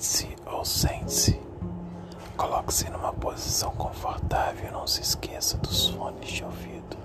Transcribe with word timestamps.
Sente-se 0.00 0.34
ou 0.46 0.64
sente-se. 0.64 1.38
Coloque-se 2.34 2.88
numa 2.88 3.12
posição 3.12 3.70
confortável 3.72 4.66
e 4.66 4.72
não 4.72 4.86
se 4.86 5.02
esqueça 5.02 5.58
dos 5.58 5.88
fones 5.88 6.30
de 6.30 6.42
ouvido. 6.42 6.96